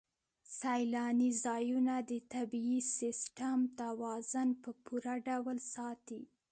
[0.59, 6.21] سیلاني ځایونه د طبعي سیسټم توازن په پوره ډول ساتي.